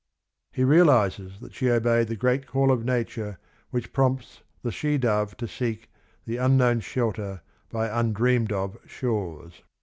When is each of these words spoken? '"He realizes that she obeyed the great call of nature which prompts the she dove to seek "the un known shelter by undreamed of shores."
'"He 0.51 0.63
realizes 0.63 1.39
that 1.41 1.53
she 1.53 1.69
obeyed 1.69 2.07
the 2.07 2.15
great 2.15 2.47
call 2.47 2.71
of 2.71 2.83
nature 2.83 3.37
which 3.69 3.93
prompts 3.93 4.41
the 4.63 4.71
she 4.71 4.97
dove 4.97 5.37
to 5.37 5.47
seek 5.47 5.91
"the 6.25 6.39
un 6.39 6.57
known 6.57 6.79
shelter 6.79 7.43
by 7.69 7.87
undreamed 7.87 8.51
of 8.51 8.79
shores." 8.87 9.61